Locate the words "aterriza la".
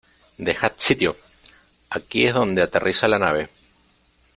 2.63-3.19